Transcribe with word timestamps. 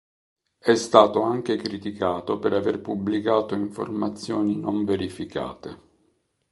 È 0.57 0.73
stato 0.73 1.21
anche 1.21 1.57
criticato 1.57 2.39
per 2.39 2.53
aver 2.53 2.81
pubblicato 2.81 3.53
informazioni 3.53 4.55
non 4.59 4.83
verificate. 4.83 5.79